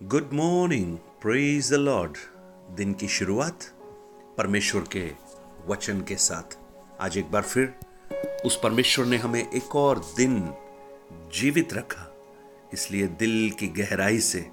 Good 0.00 0.30
morning 0.32 0.96
praise 1.22 1.70
the 1.70 1.74
Lord 1.74 2.16
दिन 2.76 2.92
की 2.92 3.08
शुरुआत 3.08 3.64
परमेश्वर 4.38 4.84
के 4.92 5.10
वचन 5.68 6.00
के 6.00 6.16
साथ। 6.16 6.56
आज 7.00 7.18
एक 7.18 7.30
बार 7.30 7.42
फिर 7.42 7.74
उस 8.46 8.58
परमेश्वर 8.62 9.06
ने 9.06 9.16
हमें 9.16 9.40
एक 9.40 9.76
और 9.76 9.98
दिन 10.16 10.54
जीवित 11.34 11.74
रखा, 11.74 12.06
इसलिए 12.74 13.06
दिल 13.06 13.50
की 13.50 13.66
गहराई 13.66 14.20
से 14.20 14.46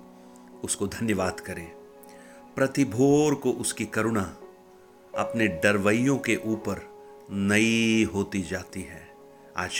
उसको 0.63 0.87
धन्यवाद 0.87 1.39
करें। 1.39 1.65
प्रति 2.55 2.85
भोर 2.85 3.35
को 3.35 3.51
उसकी 3.51 3.85
करुणा 3.85 4.37
अपने 5.17 5.47
डरवैयों 5.47 6.17
के 6.17 6.35
ऊपर 6.35 6.87
नई 7.31 8.03
होती 8.03 8.41
जाती 8.41 8.81
है। 8.81 9.07
आज 9.57 9.79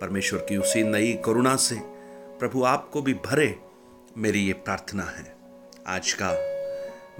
परमेश्वर 0.00 0.46
की 0.48 0.56
उसी 0.56 0.82
नई 0.82 1.12
करुणा 1.24 1.56
से 1.56 1.80
प्रभु 2.38 2.64
आपको 2.64 3.02
भी 3.02 3.14
भरे 3.14 3.54
मेरी 4.16 4.40
ये 4.40 4.52
प्रार्थना 4.52 5.02
है। 5.04 5.24
आज 5.86 6.12
का 6.12 6.30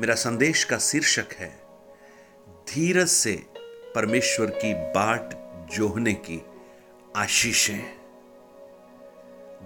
मेरा 0.01 0.15
संदेश 0.15 0.63
का 0.65 0.79
शीर्षक 0.79 1.33
है, 1.33 1.49
धीरज 2.69 3.09
से 3.09 3.35
परमेश्वर 3.95 4.51
की 4.55 4.73
बाट 4.95 5.35
जोहने 5.75 6.15
की 6.15 6.41
आशीषें। 7.17 7.83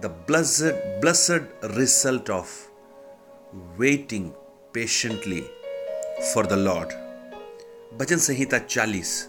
The 0.01 0.13
blessed 0.27 0.99
blessed 1.01 1.47
result 1.77 2.29
of 2.29 2.49
waiting 3.79 4.29
patiently 4.73 5.41
for 6.33 6.47
the 6.47 6.59
Lord 6.59 6.93
भजन 7.97 8.17
संहिता 8.17 8.57
चालीस, 8.59 9.27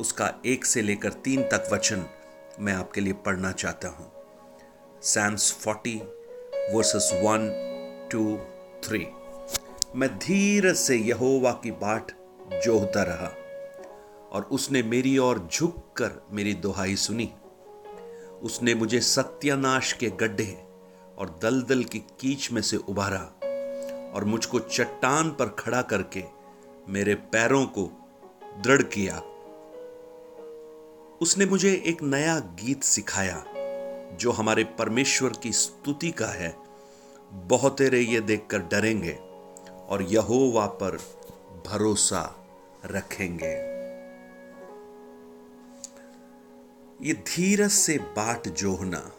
उसका 0.00 0.34
एक 0.46 0.64
से 0.64 0.82
लेकर 0.82 1.12
तीन 1.12 1.42
तक 1.42 1.68
वचन 1.72 2.06
मैं 2.60 2.74
आपके 2.74 3.00
लिए 3.00 3.12
पढ़ना 3.12 3.52
चाहता 3.54 3.88
हूँ। 3.88 4.12
Psalms 5.04 5.52
forty 5.54 6.00
verses 6.70 7.10
one 7.14 7.48
two 8.12 8.22
three 8.84 9.06
मैं 9.96 10.08
धीरज 10.18 10.76
से 10.76 10.96
यहोवा 10.96 11.52
की 11.62 11.70
बाट 11.70 12.10
जोहता 12.64 13.02
रहा, 13.02 13.28
और 14.32 14.48
उसने 14.52 14.82
मेरी 14.82 15.16
ओर 15.18 15.38
झुककर 15.52 16.20
मेरी 16.32 16.54
दुहाई 16.54 16.96
सुनी। 16.96 17.30
उसने 18.42 18.74
मुझे 18.74 19.00
सत्यानाश 19.00 19.92
के 19.92 20.10
गड्ढे 20.20 20.52
और 21.18 21.38
दलदल 21.42 21.84
की 21.84 21.98
कीच 22.20 22.50
में 22.52 22.62
से 22.62 22.76
उबारा 22.76 23.20
और 24.14 24.24
मुझको 24.24 24.58
चट्टान 24.60 25.30
पर 25.30 25.48
खड़ा 25.58 25.82
करके 25.82 26.24
मेरे 26.88 27.14
पैरों 27.32 27.64
को 27.66 27.90
दृढ़ 28.62 28.82
किया। 28.82 29.18
उसने 31.20 31.46
मुझे 31.46 31.72
एक 31.86 32.02
नया 32.02 32.38
गीत 32.38 32.82
सिखाया, 32.82 33.44
जो 34.12 34.32
हमारे 34.32 34.64
परमेश्वर 34.78 35.32
की 35.42 35.52
स्तुति 35.52 36.10
का 36.10 36.26
है। 36.26 36.54
बहुतेरे 37.32 38.00
ये 38.00 38.20
देखकर 38.20 38.58
डरेंगे 38.58 39.12
और 39.88 40.02
यहोवा 40.02 40.66
पर 40.66 40.96
भरोसा 41.66 42.22
रखेंगे। 42.84 43.54
ये 47.02 47.14
धीरज 47.14 47.70
से 47.70 47.98
बाट 47.98 48.48
जोहना, 48.48 49.12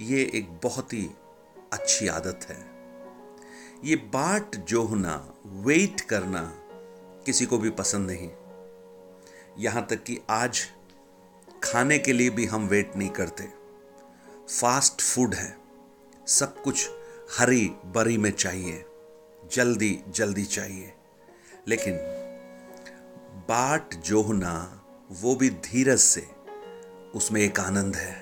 ये 0.00 0.30
एक 0.34 0.52
बहुत 0.62 0.92
ही 0.92 1.10
अच्छी 1.72 2.08
आदत 2.08 2.40
है। 2.48 2.58
ये 3.84 3.96
बाट 3.96 4.56
जोहना, 4.56 5.34
वेट 5.46 6.00
करना 6.00 6.42
किसी 7.26 7.46
को 7.46 7.58
भी 7.58 7.70
पसंद 7.70 8.10
नहीं। 8.10 8.30
यहाँ 9.58 9.86
तक 9.86 10.02
कि 10.02 10.20
आज 10.30 10.62
खाने 11.64 11.98
के 11.98 12.12
लिए 12.12 12.30
भी 12.30 12.46
हम 12.46 12.66
वेट 12.66 12.96
नहीं 12.96 13.10
करते। 13.10 13.48
फास्ट 14.60 15.00
फ़ूड 15.00 15.34
है। 15.34 15.61
सब 16.26 16.62
कुछ 16.62 16.90
हरी 17.38 17.72
बरी 17.84 18.18
में 18.18 18.30
चाहिए। 18.30 18.84
जल्दी 19.52 20.00
जल्दी 20.08 20.44
चाहिए। 20.44 20.92
लेकिन 21.68 21.94
बाट 23.48 23.94
जोहना, 23.94 24.84
वो 25.10 25.34
भी 25.34 25.50
धीरज 25.50 25.98
से, 25.98 26.28
उसमें 27.14 27.40
एक 27.40 27.60
आनंद 27.60 27.96
है। 27.96 28.16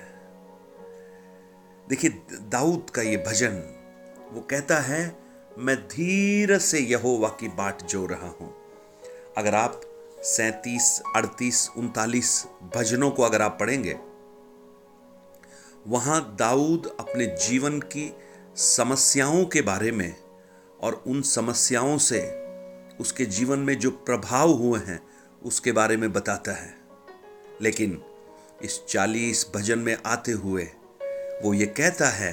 देखिए, 1.89 2.09
दाऊद 2.31 2.89
का 2.89 3.01
ये 3.01 3.17
भजन, 3.17 3.55
वो 4.31 4.41
कहता 4.41 4.79
है, 4.79 5.15
मैं 5.57 5.87
धीरज 5.87 6.61
से 6.61 6.79
यहोवा 6.79 7.29
की 7.29 7.47
बाट 7.47 7.83
जो 7.83 8.05
रहा 8.05 8.27
हूँ। 8.27 8.55
अगर 9.37 9.55
आप 9.55 9.81
सैतीस, 10.19 11.01
अड़तीस, 11.15 11.69
उनतालीस 11.77 12.45
भजनों 12.75 13.11
को 13.11 13.23
अगर 13.23 13.41
आप 13.41 13.57
पढ़ेंगे 13.59 13.99
वहाँ 15.87 16.35
दाऊद 16.39 16.97
अपने 16.99 17.25
जीवन 17.25 17.79
की 17.79 18.13
समस्याओं 18.55 19.45
के 19.45 19.61
बारे 19.61 19.91
में 19.91 20.15
और 20.81 21.03
उन 21.07 21.21
समस्याओं 21.21 21.97
से 21.97 22.21
उसके 22.99 23.25
जीवन 23.25 23.59
में 23.59 23.79
जो 23.79 23.91
प्रभाव 23.91 24.51
हुए 24.51 24.79
हैं, 24.79 24.99
उसके 25.43 25.71
बारे 25.71 25.97
में 25.97 26.13
बताता 26.13 26.51
है। 26.51 26.75
लेकिन 27.61 28.01
इस 28.63 28.85
चालीस 28.89 29.47
भजन 29.55 29.79
में 29.79 29.97
आते 30.05 30.31
हुए 30.31 30.63
वो 31.43 31.53
ये 31.53 31.65
कहता 31.65 32.09
है, 32.09 32.31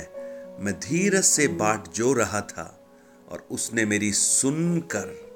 मैं 0.60 0.80
धीरज 0.80 1.24
से 1.24 1.48
बाट 1.48 1.88
जो 1.88 2.12
रहा 2.12 2.40
था 2.40 2.88
और 3.28 3.46
उसने 3.50 3.84
मेरी 3.84 4.12
सुनकर 4.12 5.28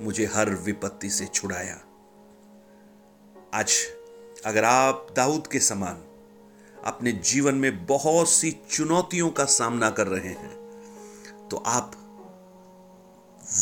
मुझे 0.00 0.26
हर 0.26 0.50
विपत्ति 0.50 1.10
से 1.10 1.26
छुड़ाया। 1.26 1.80
आज 3.54 3.72
अगर 4.46 4.64
आप 4.64 5.06
दाऊद 5.16 5.46
के 5.46 5.60
समान 5.60 6.04
अपने 6.84 7.12
जीवन 7.12 7.54
में 7.54 7.86
बहुत 7.86 8.28
सी 8.28 8.60
चुनौतियों 8.70 9.30
का 9.30 9.44
सामना 9.44 9.90
कर 9.90 10.06
रहे 10.06 10.28
हैं। 10.28 10.62
तो 11.50 11.56
आप 11.56 11.92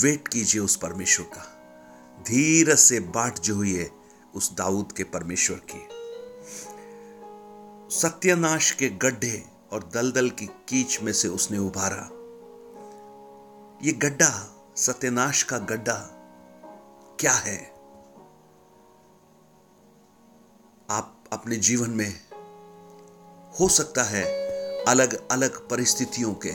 वेट 0.02 0.28
कीजिए 0.28 0.60
उस 0.60 0.76
परमेश्वर 0.76 1.26
का। 1.26 1.56
धीरज 2.22 2.78
से 2.78 3.00
बाट 3.00 3.38
जो 3.38 3.54
हुई 3.54 3.74
है 3.74 3.90
उस 4.34 4.54
दाऊद 4.54 4.92
के 4.92 5.04
परमेश्वर 5.04 5.60
की। 5.70 5.88
सत्यानाश 7.96 8.70
के 8.70 8.88
गड्ढे 8.88 9.44
और 9.72 9.90
दलदल 9.94 10.30
की 10.30 10.46
कीच 10.46 11.02
में 11.02 11.12
से 11.12 11.28
उसने 11.28 11.58
उभारा। 11.58 12.08
ये 13.82 13.92
गड्ढा, 13.92 14.56
सत्यानाश 14.76 15.42
का 15.42 15.58
गड्ढा, 15.58 16.08
क्या 17.20 17.32
है? 17.32 17.66
आप 20.90 21.24
अपने 21.32 21.56
जीवन 21.56 21.90
में 21.90 22.29
हो 23.60 23.68
सकता 23.68 24.02
है 24.02 24.24
अलग 24.84 25.28
अलग 25.30 25.68
परिस्थितियों 25.68 26.34
के 26.34 26.52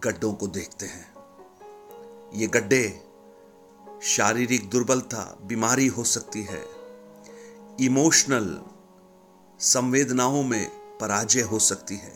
गड्ढों 0.00 0.32
को 0.32 0.46
देखते 0.46 0.86
हैं। 0.86 1.14
ये 2.34 2.46
गड्ढे 2.46 3.02
शारीरिक 4.02 4.68
दुर्बलता, 4.70 5.38
बीमारी 5.42 5.86
हो 5.86 6.04
सकती 6.04 6.42
है। 6.42 6.62
इमोशनल 7.80 8.60
संवेदनाओं 9.60 10.42
में 10.42 10.70
पराजय 10.98 11.40
हो 11.40 11.58
सकती 11.58 11.96
है। 11.96 12.14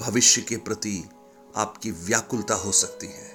भविष्य 0.00 0.42
के 0.42 0.56
प्रति 0.56 1.04
आपकी 1.56 1.90
व्याकुलता 1.90 2.54
हो 2.54 2.72
सकती 2.72 3.06
है। 3.06 3.30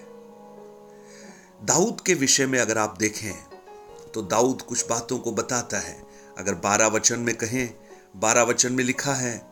दाऊद 1.66 2.02
के 2.02 2.14
विषय 2.14 2.46
में 2.46 2.60
अगर 2.60 2.78
आप 2.78 2.98
देखें 2.98 3.34
तो 4.14 4.22
दाऊद 4.22 4.62
कुछ 4.62 4.88
बातों 4.90 5.20
को 5.20 5.32
बताता 5.32 5.80
है। 5.80 6.04
अगर 6.38 6.56
बारह 6.56 6.88
वचन 6.88 7.20
में 7.20 7.36
कहें 7.36 7.83
बारह 8.16 8.42
वचन 8.42 8.74
में 8.74 8.84
लिखा 8.84 9.14
है, 9.14 9.48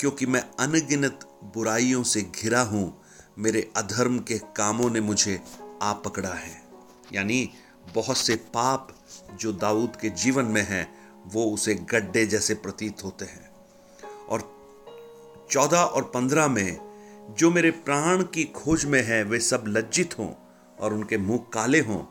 क्योंकि 0.00 0.26
मैं 0.26 0.40
अनगिनत 0.60 1.28
बुराइयों 1.44 2.02
से 2.02 2.22
घिरा 2.22 2.60
हूँ, 2.60 3.02
मेरे 3.38 3.70
अधर्म 3.76 4.18
के 4.18 4.38
कामों 4.38 4.90
ने 4.90 5.00
मुझे 5.00 5.42
आ 5.82 5.92
पकड़ा 5.92 6.34
है। 6.34 6.62
यानी 7.12 7.50
बहुत 7.94 8.16
से 8.16 8.36
पाप 8.36 8.88
जो 9.40 9.52
दाऊद 9.52 9.96
के 9.96 10.10
जीवन 10.10 10.44
में 10.44 10.62
हैं, 10.62 10.98
वो 11.26 11.44
उसे 11.44 11.74
गड्ढे 11.74 12.26
जैसे 12.26 12.54
प्रतीत 12.54 13.04
होते 13.04 13.24
हैं। 13.24 13.50
और 14.28 14.56
चौदह 15.50 15.78
और 15.78 16.02
पंद्रह 16.02 16.48
में, 16.48 16.78
जो 17.38 17.50
मेरे 17.50 17.70
प्राण 17.70 18.22
की 18.22 18.44
खोज 18.44 18.84
में 18.84 19.02
है, 19.02 19.22
वे 19.22 19.40
सब 19.40 19.64
लज्जित 19.66 20.18
हों 20.18 20.30
और 20.80 20.94
उनके 20.94 21.18
मुँह 21.18 21.38
काले 21.52 21.80
हों, 21.80 22.04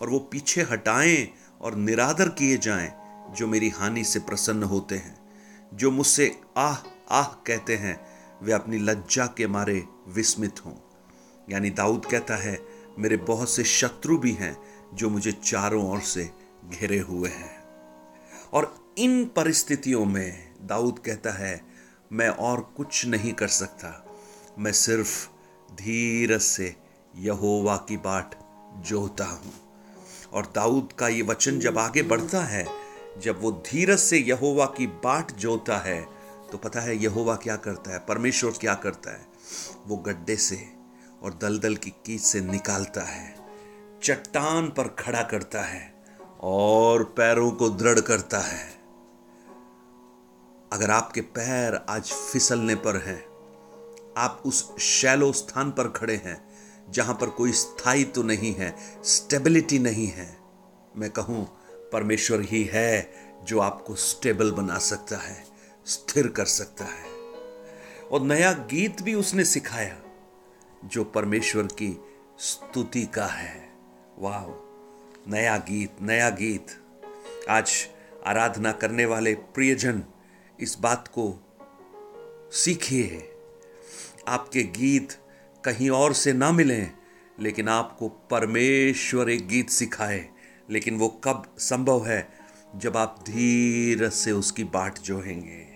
और 0.00 0.10
वो 0.10 0.18
पीछे 0.18 0.62
हटाएँ 0.62 1.28
और 1.60 1.74
निरादर 1.74 2.28
किए 2.28 2.56
जाएँ, 2.56 2.92
जो 3.36 3.46
मेरी 3.46 3.68
हानि 3.68 4.04
से 4.04 4.18
प्रसन्न 4.18 4.62
होते 4.62 4.94
हैं। 4.94 5.23
जो 5.74 5.90
मुझसे 5.90 6.40
आह 6.56 6.76
आह 7.10 7.24
कहते 7.24 7.76
हैं, 7.76 8.06
वे 8.42 8.52
अपनी 8.52 8.78
लज्जा 8.78 9.26
के 9.26 9.46
मारे 9.46 9.84
विस्मित 10.08 10.64
हों। 10.64 10.74
यानी 11.50 11.70
दाऊद 11.70 12.06
कहता 12.06 12.36
है, 12.36 12.58
मेरे 12.98 13.16
बहुत 13.16 13.50
से 13.50 13.64
शत्रु 13.64 14.18
भी 14.18 14.32
हैं 14.32 14.56
जो 14.94 15.10
मुझे 15.10 15.32
चारों 15.32 15.90
ओर 15.90 16.00
से 16.00 16.30
घिरे 16.68 16.98
हुए 16.98 17.28
हैं। 17.28 17.64
और 18.52 18.94
इन 18.98 19.24
परिस्थितियों 19.24 20.04
में 20.04 20.54
दाऊद 20.62 20.98
कहता 20.98 21.30
है, 21.30 21.60
मैं 22.12 22.28
और 22.28 22.60
कुछ 22.76 23.06
नहीं 23.06 23.32
कर 23.32 23.48
सकता। 23.48 24.16
मैं 24.58 24.72
सिर्फ़ 24.72 25.28
धीरज 25.72 26.40
से 26.40 26.76
यहोवा 27.16 27.76
की 27.76 27.96
बाट 27.96 28.34
जोहता 28.76 29.24
हूँ। 29.24 29.52
और 30.32 30.52
दाऊद 30.54 30.92
का 30.98 31.08
ये 31.08 31.22
वचन 31.22 31.58
जब 31.58 31.78
आगे 31.78 32.02
बढ़ता 32.02 32.44
है 32.44 32.84
जब 33.22 33.40
वो 33.42 33.50
धीरज 33.66 33.98
से 33.98 34.18
यहोवा 34.18 34.66
की 34.66 34.86
बाट 34.86 35.32
जोता 35.32 35.76
है 35.78 36.00
तो 36.52 36.58
पता 36.58 36.80
है 36.80 36.96
यहोवा 36.96 37.34
क्या 37.36 37.56
करता 37.56 37.92
है? 37.92 37.98
परमेश्वर 37.98 38.50
क्या 38.50 38.74
करता 38.74 39.10
है? 39.10 39.26
वो 39.86 39.96
गड्ढे 39.96 40.36
से 40.36 40.56
और 41.22 41.38
दलदल 41.42 41.76
की 41.76 41.90
कीच 42.06 42.20
से 42.20 42.40
निकालता 42.40 43.02
है, 43.02 43.34
चट्टान 44.02 44.68
पर 44.68 44.88
खड़ा 44.98 45.22
करता 45.22 45.62
है 45.62 45.94
और 46.40 47.04
पैरों 47.04 47.50
को 47.50 47.68
दृढ़ 47.68 48.00
करता 48.00 48.38
है। 48.38 48.66
अगर 50.72 50.90
आपके 50.90 51.20
पैर 51.20 51.74
आज 51.88 52.12
फिसलने 52.32 52.74
पर 52.76 52.96
हैं, 52.96 53.20
आप 54.16 54.42
उस 54.46 54.78
शैलो 54.80 55.32
स्थान 55.32 55.70
पर 55.70 55.88
खड़े 55.88 56.16
हैं, 56.16 56.36
जहाँ 56.90 57.14
पर 57.14 57.30
कोई 57.30 57.52
स्थायित्व 57.52 58.12
तो 58.12 58.22
नहीं 58.22 58.54
है, 58.54 58.74
स्टेबिलिटी 59.04 59.78
नहीं 59.78 60.06
है, 60.06 60.36
मैं 60.96 61.10
कहूँ 61.10 61.46
परमेश्वर 61.94 62.40
ही 62.40 62.64
है 62.64 63.12
जो 63.44 63.60
आपको 63.60 63.94
स्टेबल 63.94 64.52
बना 64.52 64.78
सकता 64.78 65.16
है, 65.16 65.44
स्थिर 65.86 66.28
कर 66.28 66.44
सकता 66.44 66.84
है। 66.84 67.04
और 68.12 68.20
नया 68.22 68.52
गीत 68.52 69.02
भी 69.02 69.14
उसने 69.14 69.44
सिखाया, 69.44 70.00
जो 70.84 71.04
परमेश्वर 71.04 71.62
की 71.62 72.04
स्तुति 72.38 73.06
का 73.06 73.26
है। 73.26 73.72
वाह 74.18 74.44
नया 75.30 75.56
गीत 75.56 75.90
नया 76.02 76.30
गीत। 76.30 76.66
आज 77.50 77.86
आराधना 78.26 78.72
करने 78.72 79.04
वाले 79.04 79.34
प्रियजन 79.34 80.02
इस 80.60 80.76
बात 80.80 81.08
को 81.08 81.38
सीखिए। 82.52 83.32
आपके 84.28 84.62
गीत 84.62 85.12
कहीं 85.64 85.90
और 85.90 86.12
से 86.12 86.32
ना 86.32 86.52
मिलें, 86.52 86.92
लेकिन 87.40 87.68
आपको 87.68 88.08
परमेश्वर 88.08 89.30
एक 89.30 89.48
गीत 89.48 89.70
सिखाए। 89.70 90.33
लेकिन 90.70 90.96
वो 90.98 91.08
कब 91.24 91.54
संभव 91.58 92.06
है 92.06 92.28
जब 92.76 92.96
आप 92.96 93.24
धीरज 93.26 94.12
से 94.12 94.32
उसकी 94.32 94.64
बाट 94.64 94.98
जोहेंगे? 94.98 95.66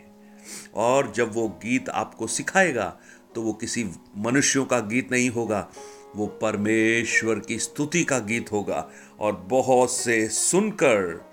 और 0.75 1.13
जब 1.13 1.35
वो 1.35 1.49
गीत 1.49 1.89
आपको 1.89 2.27
सिखाएगा 2.27 2.99
तो 3.35 3.43
वो 3.43 3.53
किसी 3.53 3.85
मनुष्यों 4.17 4.65
का 4.65 4.81
गीत 4.81 5.13
नहीं 5.13 5.31
होगा, 5.31 5.69
वो 6.17 6.27
परमेश्वर 6.27 7.39
की 7.39 7.59
स्तुति 7.59 8.05
का 8.05 8.19
गीत 8.19 8.53
होगा। 8.53 8.91
और 9.21 9.33
बहुत 9.33 9.93
से 9.93 10.29
सुनकर 10.29 11.25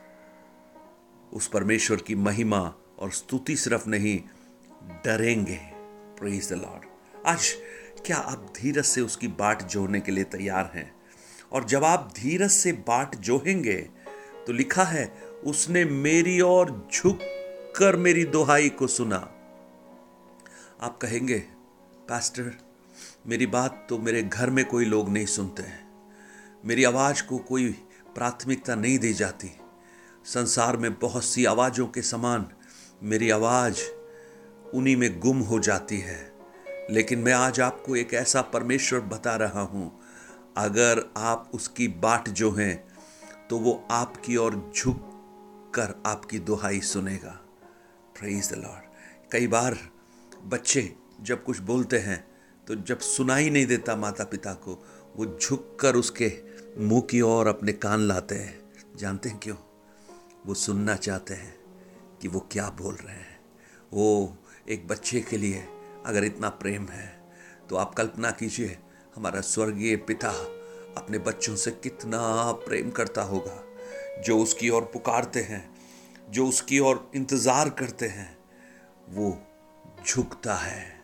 उस 1.34 1.48
परमेश्वर 1.48 1.98
की 1.98 2.16
महिमा 2.16 2.74
और 3.00 3.12
स्तुति 3.12 3.56
सिर्फ़ 3.56 3.90
नहीं, 3.90 4.20
डरेंगे। 5.06 5.60
प्रेज 6.20 6.50
द 6.50 6.54
लॉर्ड 6.54 6.86
आज 7.28 7.54
क्या 8.06 8.18
आप 8.18 8.54
धीरज 8.58 8.86
से 8.86 9.02
उसकी 9.02 9.28
बाट 9.28 9.64
जोड़ने 9.64 10.00
के 10.00 10.12
लिए 10.12 10.24
तैयार 10.24 10.72
हैं? 10.76 10.95
और 11.56 11.64
जब 11.64 11.84
आप 11.84 12.14
धीरज 12.16 12.52
से 12.52 12.72
बाट 12.72 13.16
जोहेंगे 13.16 13.90
तो 14.48 14.54
लिखा 14.54 14.84
है, 14.84 15.14
उसने 15.46 15.86
मेरी 15.86 16.42
ओर 16.42 16.90
झुक 16.94 17.20
कर 17.78 17.96
मेरी 17.96 18.26
दोहाई 18.26 18.70
को 18.70 18.88
सुना। 18.88 19.18
आप 20.82 20.98
कहेंगे, 21.02 21.40
पास्टर, 22.10 22.52
मेरी 23.28 23.46
बात 23.46 23.88
तो 23.90 23.98
मेरे 23.98 24.24
घर 24.24 24.50
में 24.50 24.66
कोई 24.66 24.86
लोग 24.86 25.10
नहीं 25.10 25.26
सुनते 25.26 25.64
हैं। 25.64 25.88
मेरी 26.66 26.84
आवाज़ 26.84 27.24
को 27.24 27.38
कोई 27.38 27.72
प्राथमिकता 28.16 28.76
नहीं 28.76 29.00
दी 29.00 29.14
जाती। 29.14 29.52
संसार 30.26 30.78
में 30.78 31.00
बहुत 31.00 31.26
सी 31.26 31.46
आवाज़ों 31.46 31.88
के 31.88 32.02
समान 32.02 32.48
मेरी 33.04 33.30
आवाज़ 33.30 33.80
उन्हीं 34.74 34.96
में 34.96 35.20
गुम 35.20 35.40
हो 35.40 35.60
जाती 35.60 36.00
है। 36.00 36.32
लेकिन 36.92 37.20
मैं 37.20 37.34
आज 37.34 37.60
आपको 37.60 37.96
एक 37.96 38.14
ऐसा 38.14 38.42
परमेश्वर 38.42 39.00
बता 39.00 39.36
रहा 39.36 39.62
हूँ 39.62 40.05
अगर 40.58 41.04
आप 41.18 41.50
उसकी 41.54 41.88
बाट 41.88 42.30
जो 42.30 42.52
हैं 42.52 42.76
तो 43.50 43.58
वो 43.58 43.74
आपकी 43.92 44.36
ओर 44.38 44.56
झुक 44.78 45.12
कर 45.76 45.94
आपकी 46.06 46.40
दुहाई 46.40 46.80
सुनेगा। 46.82 47.32
प्रेज 48.20 48.52
द 48.54 48.56
लॉर्ड 48.56 49.32
कई 49.32 49.48
बार 49.48 49.78
बच्चे 50.44 50.94
जब 51.22 51.44
कुछ 51.44 51.60
बोलते 51.60 51.98
हैं 52.00 52.18
तो 52.68 52.76
जब 52.76 53.00
सुनाई 53.00 53.50
नहीं 53.50 53.66
देता 53.66 53.96
माता 53.96 54.24
पिता 54.24 54.54
को, 54.54 54.74
वो 55.16 55.26
झुक 55.42 55.78
कर 55.80 55.96
उसके 55.96 56.32
मुँह 56.80 57.02
की 57.02 57.22
ओर 57.22 57.48
अपने 57.48 57.74
कान 57.74 58.00
लाते 58.00 58.36
हैं। 58.36 58.98
जानते 58.98 59.30
हैं 59.30 59.40
क्यों? 59.40 59.58
वो 60.46 60.54
सुनना 60.54 60.96
चाहते 60.96 61.34
हैं 61.34 61.56
कि 62.22 62.28
वो 62.28 62.40
क्या 62.52 62.70
बोल 62.70 62.96
रहे 62.96 63.16
हैं। 63.16 63.40
वो 63.94 64.38
एक 64.70 64.88
बच्चे 64.88 65.22
के 65.22 65.38
लिए 65.38 65.66
अगर 66.06 66.24
इतना 66.24 66.50
प्रेम 66.50 66.88
है 66.88 67.08
तो 67.70 67.76
आप 67.76 67.94
कल्पना 67.94 68.32
कीजिए 68.32 68.78
हमारा 69.16 69.42
स्वर्गीय 69.42 69.96
पिता 69.96 70.30
अपने 70.98 71.18
बच्चों 71.18 71.56
से 71.56 71.72
कितना 71.72 72.52
प्रेम 72.52 72.90
करता 72.90 73.22
होगा, 73.22 73.64
जो 74.22 74.38
उसकी 74.40 74.70
ओर 74.70 74.82
पुकारते 74.82 75.40
हैं, 75.40 75.76
जो 76.30 76.48
उसकी 76.48 76.80
ओर 76.80 77.12
इंतज़ार 77.16 77.70
करते 77.70 78.06
हैं, 78.06 78.38
वो 79.10 79.38
झुकता 80.08 80.56
है। 80.56 81.00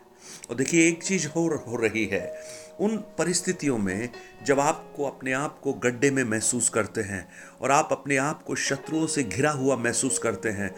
और 0.50 0.56
देखिए, 0.56 0.88
एक 0.88 1.02
चीज़ 1.02 1.28
हो 1.28 1.48
हो 1.68 1.76
रही 1.76 2.04
है, 2.06 2.42
उन 2.80 2.96
परिस्थितियों 2.96 3.78
में 3.78 4.08
जब 4.46 4.60
आपको 4.60 5.04
अपने 5.04 5.32
आप 5.32 5.60
को 5.60 5.72
गड्ढे 5.72 6.10
में 6.10 6.24
महसूस 6.24 6.68
करते 6.68 7.00
हैं 7.00 7.28
और 7.60 7.70
आप 7.70 7.88
अपने 7.92 8.16
आप 8.16 8.42
को 8.42 8.54
शत्रुओं 8.54 9.06
से 9.06 9.22
घिरा 9.22 9.50
हुआ 9.50 9.76
महसूस 9.76 10.18
करते 10.18 10.48
हैं, 10.48 10.74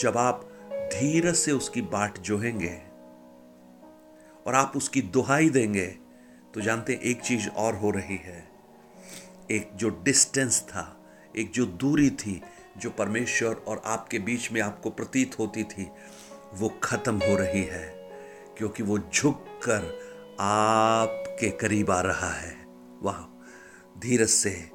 जब 0.00 0.16
आप 0.16 0.48
धीरज 0.72 1.34
से 1.34 1.52
उसकी 1.52 1.82
बाट 1.82 2.18
जोहेंगे 2.18 2.78
और 4.46 4.54
आप 4.54 4.72
उसकी 4.76 5.02
दुहाई 5.02 5.50
देंगे 5.50 6.03
तो 6.54 6.60
जानते 6.60 6.92
हैं, 6.92 7.00
एक 7.00 7.20
चीज़ 7.20 7.48
और 7.48 7.74
हो 7.74 7.90
रही 7.90 8.16
है। 8.16 8.48
एक 9.50 9.70
जो 9.74 9.88
डिस्टेंस 9.88 10.60
था, 10.60 11.00
एक 11.36 11.52
जो 11.52 11.66
दूरी 11.66 12.10
थी, 12.10 12.42
जो 12.78 12.90
परमेश्वर 12.90 13.54
और 13.54 13.82
आपके 13.86 14.18
बीच 14.18 14.52
में 14.52 14.60
आपको 14.60 14.90
प्रतीत 14.90 15.38
होती 15.38 15.64
थी, 15.64 15.90
वो 16.54 16.68
खत्म 16.82 17.14
हो 17.16 17.36
रही 17.36 17.62
है, 17.62 17.86
क्योंकि 18.58 18.82
वो 18.82 18.98
झुक 18.98 19.44
कर 19.68 19.98
आपके 20.40 21.50
करीब 21.50 21.90
आ 21.90 22.00
रहा 22.00 22.30
है। 22.30 22.66
वाह! 23.02 23.20
धीरज 24.00 24.28
से 24.28 24.70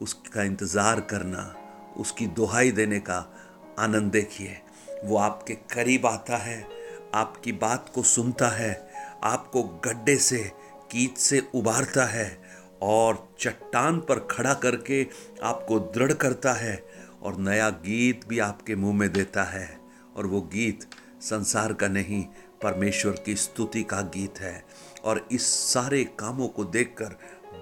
उसका 0.00 0.42
इंतज़ार 0.42 1.00
करना, 1.00 1.54
उसकी 1.96 2.26
दुहाई 2.26 2.70
देने 2.70 3.00
का 3.00 3.34
आनंद 3.78 4.12
देखिए। 4.12 4.60
वो 5.04 5.16
आपके 5.16 5.54
करीब 5.54 6.06
आता 6.06 6.36
है, 6.36 6.66
आपकी 7.14 7.52
बात 7.52 7.92
को 7.94 8.02
सुनता 8.02 8.48
है, 8.48 8.90
आपको 9.24 9.62
गड्ढे 9.62 10.16
से 10.16 10.52
कीच 10.90 11.18
से 11.18 11.42
उबारता 11.54 12.04
है 12.04 12.42
और 12.82 13.28
चट्टान 13.40 13.98
पर 14.00 14.18
खड़ा 14.30 14.54
करके 14.54 15.06
आपको 15.42 15.78
दृढ़ 15.78 16.12
करता 16.12 16.52
है 16.52 16.84
और 17.22 17.38
नया 17.38 17.68
गीत 17.70 18.26
भी 18.28 18.38
आपके 18.38 18.76
मुँह 18.76 18.94
में 18.94 19.12
देता 19.12 19.44
है। 19.44 19.78
और 20.16 20.26
वो 20.26 20.40
गीत 20.42 20.86
संसार 21.20 21.72
का 21.72 21.88
नहीं, 21.88 22.22
परमेश्वर 22.62 23.12
की 23.12 23.34
स्तुति 23.36 23.82
का 23.82 24.00
गीत 24.14 24.38
है। 24.40 24.64
और 25.04 25.26
इस 25.32 25.46
सारे 25.72 26.04
कामों 26.18 26.48
को 26.48 26.64
देखकर 26.64 27.18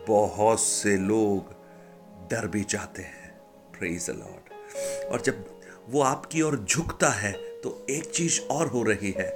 बहुत 0.09 0.61
से 0.61 0.97
लोग 0.97 1.51
डर 2.31 2.47
भी 2.49 2.65
जाते 2.65 3.03
हैं। 3.03 3.31
प्रेज 3.79 4.11
लॉर्ड 4.11 5.07
और 5.07 5.21
जब 5.21 5.45
वो 5.89 6.03
आपकी 6.03 6.43
ओर 6.43 6.59
झुकता 6.59 7.09
है 7.09 7.33
तो 7.61 7.87
एक 7.91 8.11
चीज़ 8.11 8.41
और 8.41 8.67
हो 8.67 8.83
रही 8.83 9.11
है। 9.11 9.31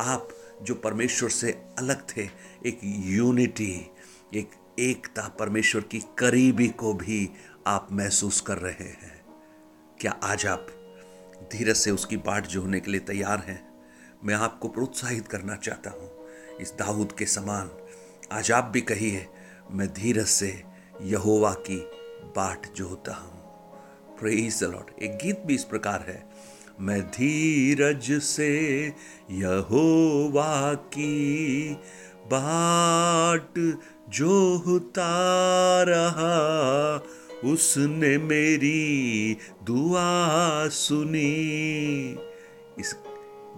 आप 0.00 0.28
जो 0.62 0.74
परमेश्वर 0.74 1.28
से 1.28 1.52
अलग 1.78 2.16
थे, 2.16 2.28
एक 2.66 2.80
यूनिटी, 2.84 3.90
एक 4.34 4.50
एकता 4.78 5.28
परमेश्वर 5.28 5.82
की 5.82 6.00
करीबी 6.18 6.68
को 6.68 6.94
भी 6.94 7.30
आप 7.66 7.88
महसूस 7.92 8.40
कर 8.40 8.58
रहे 8.58 8.88
हैं। 8.88 9.24
क्या 10.00 10.12
आज 10.22 10.46
आप 10.46 10.66
धीरज 11.52 11.76
से 11.76 11.90
उसकी 11.90 12.16
बाट 12.16 12.46
जोड़ने 12.46 12.80
के 12.80 12.90
लिए 12.90 13.00
तैयार 13.00 13.38
हैं? 13.38 13.72
मैं 14.24 14.34
आपको 14.34 14.68
प्रोत्साहित 14.68 15.28
करना 15.28 15.56
चाहता 15.56 15.90
हूँ। 15.90 16.10
इस 16.60 16.72
दाऊद 16.78 17.12
के 17.12 17.26
समान, 17.26 17.70
आज 18.32 18.52
आप 18.52 18.64
भी 18.64 18.80
कहिए, 18.80 19.28
मैं 19.70 19.92
धीरज 19.92 20.26
से 20.26 20.62
यहोवा 21.02 21.52
की 21.54 21.76
बाट 22.36 22.72
जोता 22.72 23.14
हूँ। 23.14 23.42
प्रेज 24.18 24.60
द 24.60 24.66
लॉर्ड 24.66 25.02
एक 25.02 25.16
गीत 25.16 25.42
भी 25.46 25.54
इस 25.54 25.64
प्रकार 25.64 26.04
है। 26.08 26.51
मैं 26.82 27.02
धीरज 27.02 28.22
से 28.22 28.86
यहोवा 29.30 30.74
की 30.74 31.74
बाट 32.26 33.78
जो 34.08 34.62
रहा। 35.84 37.04
उसने 37.44 38.18
मेरी 38.18 39.36
दुआ 39.62 40.68
सुनी। 40.68 41.22
इस 42.78 42.96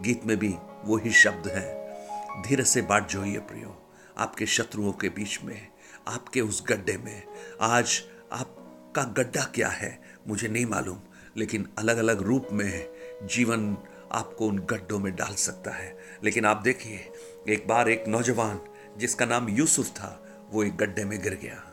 गीत 0.01 0.27
में 0.27 0.37
भी 0.37 0.55
वही 0.85 1.11
शब्द 1.11 1.49
है। 1.49 1.99
धीरज 2.43 2.67
से 2.67 2.83
बाट 2.83 3.09
जोइए 3.09 3.39
प्रियो। 3.39 3.93
आपके 4.19 4.47
शत्रुओं 4.47 4.93
के 4.93 5.09
बीच 5.09 5.41
में, 5.45 5.69
आपके 6.09 6.41
उस 6.41 6.65
गड्ढे 6.69 6.97
में। 6.97 7.23
आज 7.61 8.03
आपका 8.33 9.03
गड्ढा 9.03 9.45
क्या 9.45 9.69
है, 9.69 10.03
मुझे 10.29 10.49
नहीं 10.49 10.67
मालूम, 10.67 10.99
लेकिन 11.37 11.69
अलग 11.79 11.97
अलग 11.97 12.23
रूप 12.23 12.49
में 12.53 12.94
जीवन 13.23 13.77
आपको 14.13 14.47
उन 14.47 14.59
गड्ढों 14.59 14.99
में 14.99 15.17
डाल 15.17 15.35
सकता 15.35 15.71
है। 15.71 15.99
लेकिन 16.25 16.45
आप 16.45 16.57
देखिए, 16.57 17.13
एक 17.49 17.69
बार 17.69 17.89
एक 17.89 18.05
नौजवान, 18.09 18.61
जिसका 18.97 19.25
नाम 19.25 19.49
यूसुफ 19.49 19.87
था, 19.87 20.39
वो 20.51 20.65
एक 20.65 20.77
गड्ढे 20.77 21.05
में 21.05 21.23
गिर 21.23 21.35
गया। 21.35 21.71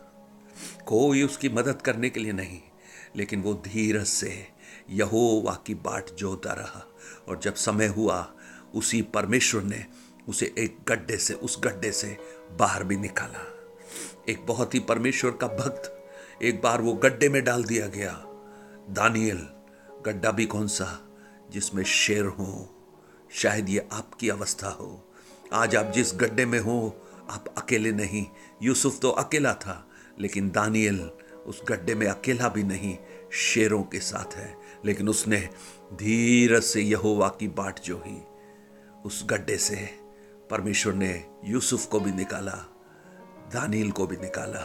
कोई 0.86 1.24
उसकी 1.24 1.50
मदद 1.50 1.82
करने 1.82 2.10
के 2.10 2.20
लिए 2.20 2.32
नहीं, 2.32 2.62
लेकिन 3.16 3.42
वो 3.42 3.54
धीरज 3.54 4.06
से 4.06 4.48
यहोवा 4.90 5.64
की 5.66 5.76
बाट 5.76 6.10
जोता 6.10 6.54
रहा। 6.54 6.88
और 7.28 7.40
जब 7.40 7.56
समय 7.56 7.86
हुआ, 7.86 8.34
उसी 8.76 9.02
परमेश्वर 9.02 9.64
ने 9.64 9.86
उसे 10.30 10.54
एक 10.58 10.78
गड्ढे 10.88 11.18
से, 11.18 11.34
उस 11.34 11.62
गड्ढे 11.64 11.92
से 11.92 12.18
बाहर 12.60 12.84
भी 12.84 12.98
निकाला। 12.98 13.48
एक 14.30 14.46
बहुत 14.46 14.74
ही 14.74 14.80
परमेश्वर 14.80 15.32
का 15.32 15.48
भक्त, 15.48 16.10
एक 16.44 16.62
बार 16.62 16.82
वो 16.82 16.94
गड्ढे 16.94 17.30
में 17.30 17.44
डाल 17.44 17.64
दिया 17.64 17.88
गया। 17.88 18.12
दानियल, 18.90 19.48
गड्ढा 20.06 20.32
भी 20.32 20.46
कौन 20.46 20.68
सा? 20.68 21.11
जिसमें 21.52 21.84
शेर 21.84 22.26
हो, 22.26 22.76
शायद 23.32 23.70
ये 23.70 23.88
आपकी 23.92 24.30
अवस्था 24.30 24.68
हो। 24.68 25.14
आज 25.54 25.76
आप 25.76 25.86
जिस 25.86 26.14
गड्ढे 26.14 26.46
में 26.46 26.60
हो, 26.60 27.08
आप 27.30 27.46
अकेले 27.58 27.92
नहीं। 27.92 28.26
यूसुफ 28.62 29.00
तो 29.00 29.10
अकेला 29.10 29.54
था, 29.54 29.90
लेकिन 30.20 30.50
दानियल 30.50 31.12
उस 31.46 31.62
गड्ढे 31.68 31.96
में 31.96 32.08
अकेला 32.08 32.50
भी 32.50 32.64
नहीं, 32.64 32.98
शेरों 33.34 33.84
के 33.84 34.00
साथ 34.00 34.34
है। 34.34 34.58
लेकिन 34.86 35.10
उसने 35.10 35.50
धीरज 35.94 36.64
से 36.64 36.82
यहोवा 36.82 37.28
की 37.28 37.48
बाट 37.48 37.80
जो 37.80 38.04
ही 38.06 38.22
उस 39.06 39.24
गड्ढे 39.26 39.58
से 39.58 40.00
परमेश्वर 40.50 40.94
ने 40.94 41.26
यूसुफ 41.46 41.86
को 41.86 42.00
भी 42.00 42.12
निकाला, 42.12 42.66
दानियल 43.54 43.92
को 43.92 44.08
भी 44.08 44.18
निकाला। 44.18 44.60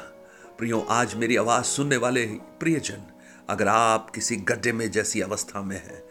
प्रियो, 0.59 0.81
आज 0.81 1.15
मेरी 1.15 1.37
आवाज़ 1.37 1.65
सुनने 1.65 1.97
वाले 1.97 2.27
प्रियजन, 2.27 3.07
अगर 3.49 3.69
आप 3.69 4.11
किसी 4.11 4.37
गड्ढे 4.37 4.73
में 4.73 4.91
जैसी 4.91 5.21
अवस्था 5.21 5.63
में 5.63 5.77
हैं 5.77 6.03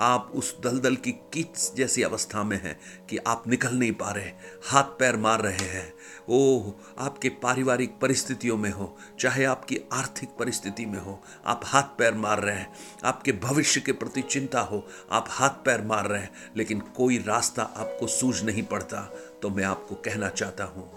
आप 0.00 0.30
उस 0.34 0.54
दलदल 0.60 0.96
की 0.96 1.12
कीच 1.34 1.72
जैसी 1.76 2.02
अवस्था 2.02 2.42
में 2.42 2.56
हैं 2.62 2.78
कि 3.10 3.16
आप 3.18 3.44
निकल 3.48 3.74
नहीं 3.74 3.92
पा 3.92 4.10
रहे, 4.10 4.30
हाथ 4.64 4.84
पैर 4.98 5.16
मार 5.16 5.40
रहे 5.40 5.68
हैं। 5.68 5.92
ओ 6.30 6.72
आपके 6.98 7.28
पारिवारिक 7.42 7.98
परिस्थितियों 8.00 8.56
में 8.56 8.70
हो, 8.70 8.96
चाहे 9.20 9.44
आपकी 9.44 9.78
आर्थिक 9.92 10.28
परिस्थिति 10.38 10.86
में 10.86 10.98
हो, 10.98 11.20
आप 11.46 11.60
हाथ 11.64 11.96
पैर 11.98 12.14
मार 12.14 12.40
रहे 12.40 12.56
हैं। 12.56 12.72
आपके 13.04 13.32
भविष्य 13.42 13.80
के 13.80 13.92
प्रति 13.94 14.22
चिंता 14.22 14.60
हो, 14.62 14.86
आप 15.10 15.26
हाथ 15.28 15.64
पैर 15.64 15.82
मार 15.82 16.06
रहे 16.06 16.20
हैं, 16.20 16.30
लेकिन 16.56 16.80
कोई 16.96 17.18
रास्ता 17.18 17.62
आपको 17.62 18.06
सूझ 18.08 18.42
नहीं 18.42 18.62
पड़ता 18.64 19.00
तो 19.42 19.50
मैं 19.50 19.64
आपको 19.64 19.94
कहना 19.94 20.28
चाहता 20.30 20.64
हूँ, 20.66 20.90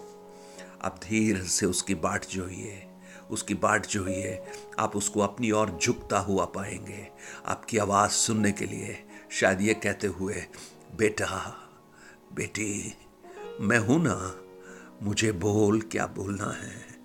आप 0.84 1.00
धीरे 1.04 1.44
से 1.50 1.66
उसकी 1.66 1.96
बाट 1.98 2.26
जोइए। 2.28 2.85
उसकी 3.32 3.54
बाट 3.54 3.88
जो 3.88 4.04
ही 4.06 4.22
है 4.22 4.52
आप 4.80 4.96
उसको 4.96 5.20
अपनी 5.20 5.52
ओर 5.52 5.78
झुकता 5.84 6.20
हुआ 6.20 6.46
पाएँगे। 6.46 7.08
आपकी 7.46 7.78
आवाज़ 7.78 8.12
सुनने 8.12 8.52
के 8.52 8.66
लिए 8.66 9.04
शायद 9.32 9.62
ये 9.62 9.74
कहते 9.74 10.08
हुए, 10.08 10.44
बेटा, 10.96 11.56
बेटी, 12.34 12.94
मैं 13.60 13.78
हूँ 13.78 14.02
ना, 14.04 14.36
मुझे 15.04 15.32
बोल 15.32 15.82
क्या 15.82 16.06
बोलना 16.08 16.52
है? 16.52 16.96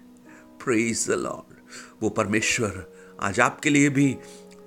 प्रेज 0.64 1.06
द 1.08 1.10
लॉर्ड 1.10 1.56
वो 2.02 2.08
परमेश्वर 2.08 2.92
आज 3.22 3.40
आपके 3.40 3.70
लिए 3.70 3.88
भी 3.88 4.16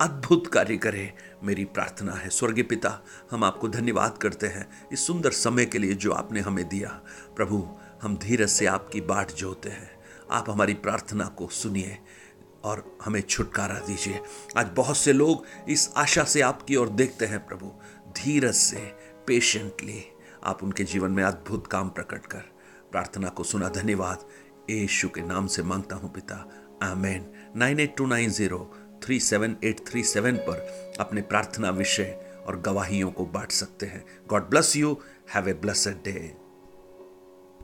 अद्भुत 0.01 0.47
कार्य 0.47 0.77
करे। 0.77 1.13
मेरी 1.43 1.65
प्रार्थना 1.65 2.13
है, 2.13 2.29
स्वर्गीय 2.29 2.63
पिता, 2.63 3.03
हम 3.31 3.43
आपको 3.43 3.67
धन्यवाद 3.67 4.17
करते 4.17 4.47
हैं 4.47 4.89
इस 4.91 5.07
सुंदर 5.07 5.31
समय 5.31 5.65
के 5.65 5.77
लिए 5.77 5.93
जो 5.93 6.11
आपने 6.11 6.39
हमें 6.39 6.69
दिया। 6.69 6.89
प्रभु, 7.35 7.67
हम 8.01 8.17
धीरज 8.17 8.49
से 8.49 8.65
आपकी 8.65 9.01
बाट 9.01 9.31
जोते 9.31 9.69
हैं। 9.69 10.02
आप 10.31 10.49
हमारी 10.49 10.73
प्रार्थना 10.73 11.25
को 11.25 11.47
सुनिए 11.47 11.97
और 12.63 12.97
हमें 13.05 13.21
छुटकारा 13.21 13.79
दीजिए। 13.79 14.21
आज 14.57 14.69
बहुत 14.75 14.97
से 14.97 15.13
लोग 15.13 15.45
इस 15.69 15.93
आशा 15.97 16.23
से 16.23 16.41
आपकी 16.41 16.75
ओर 16.75 16.89
देखते 16.89 17.25
हैं, 17.25 17.47
प्रभु। 17.47 17.71
धीरज 18.11 18.55
से 18.55 18.95
पेशेंटली 19.27 20.03
आप 20.43 20.63
उनके 20.63 20.83
जीवन 20.83 21.11
में 21.11 21.23
अद्भुत 21.23 21.67
काम 21.67 21.89
प्रकट 21.89 22.25
कर। 22.25 22.43
प्रार्थना 22.91 23.29
को 23.29 23.43
सुना, 23.43 23.69
धन्यवाद। 23.69 24.25
यीशु 24.69 25.09
के 25.09 25.21
नाम 25.21 25.47
से 25.47 25.63
माँगता 25.63 25.95
हूँ, 25.95 26.13
पिता। 26.13 26.49
Amen. 26.83 27.31
Nine 27.55 27.79
eight 27.79 27.97
two 27.97 28.05
nine 28.05 28.29
zero 28.29 28.75
three 29.03 29.19
seven 29.19 29.55
eight 29.63 29.87
three 29.87 30.03
seven 30.03 30.37
पर 30.37 30.95
अपने 30.99 31.21
प्रार्थना 31.21 31.69
विषय 31.69 32.43
और 32.47 32.59
गवाहियों 32.59 33.11
को 33.11 33.25
बांट 33.25 33.51
सकते 33.51 33.85
हैं। 33.85 34.05
God 34.27 34.49
bless 34.49 34.75
you. 34.75 34.97
Have 35.33 35.49
a 35.49 35.53
blessed 35.53 36.03
day. 36.03 36.42